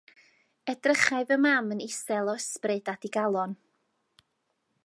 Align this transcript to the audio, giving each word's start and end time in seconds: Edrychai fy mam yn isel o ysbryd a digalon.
Edrychai 0.71 1.19
fy 1.31 1.37
mam 1.43 1.69
yn 1.75 1.83
isel 1.89 2.33
o 2.33 2.35
ysbryd 2.43 2.91
a 2.95 2.99
digalon. 3.05 3.55